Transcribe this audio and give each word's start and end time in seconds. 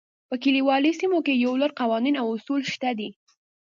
په 0.29 0.35
کلیوالي 0.43 0.91
سیمو 0.99 1.19
کې 1.25 1.33
یو 1.45 1.53
لړ 1.61 1.71
قوانین 1.79 2.15
او 2.21 2.27
اصول 2.35 2.61
شته 2.73 2.89
دي. 2.99 3.09